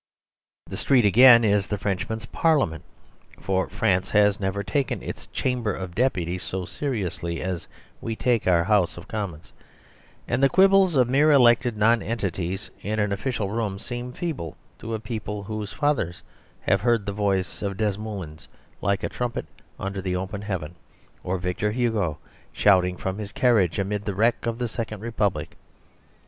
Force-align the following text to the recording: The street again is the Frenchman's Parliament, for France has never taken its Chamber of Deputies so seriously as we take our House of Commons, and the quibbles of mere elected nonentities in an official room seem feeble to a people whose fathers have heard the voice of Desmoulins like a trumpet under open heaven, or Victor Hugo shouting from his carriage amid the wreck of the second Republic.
The 0.65 0.77
street 0.77 1.05
again 1.05 1.43
is 1.43 1.67
the 1.67 1.77
Frenchman's 1.77 2.25
Parliament, 2.25 2.83
for 3.39 3.69
France 3.69 4.09
has 4.09 4.39
never 4.39 4.63
taken 4.63 4.99
its 5.03 5.27
Chamber 5.27 5.71
of 5.75 5.93
Deputies 5.93 6.41
so 6.41 6.65
seriously 6.65 7.39
as 7.39 7.67
we 8.01 8.15
take 8.15 8.47
our 8.47 8.63
House 8.63 8.97
of 8.97 9.07
Commons, 9.07 9.53
and 10.27 10.41
the 10.41 10.49
quibbles 10.49 10.95
of 10.95 11.07
mere 11.07 11.31
elected 11.31 11.77
nonentities 11.77 12.71
in 12.81 12.97
an 12.99 13.11
official 13.11 13.51
room 13.51 13.77
seem 13.77 14.11
feeble 14.11 14.57
to 14.79 14.95
a 14.95 14.99
people 14.99 15.43
whose 15.43 15.71
fathers 15.71 16.23
have 16.61 16.81
heard 16.81 17.05
the 17.05 17.11
voice 17.13 17.61
of 17.61 17.77
Desmoulins 17.77 18.47
like 18.81 19.03
a 19.03 19.09
trumpet 19.09 19.45
under 19.79 20.01
open 20.17 20.41
heaven, 20.41 20.73
or 21.23 21.37
Victor 21.37 21.69
Hugo 21.69 22.17
shouting 22.51 22.97
from 22.97 23.19
his 23.19 23.31
carriage 23.31 23.77
amid 23.77 24.05
the 24.05 24.15
wreck 24.15 24.47
of 24.47 24.57
the 24.57 24.67
second 24.67 25.01
Republic. 25.01 25.55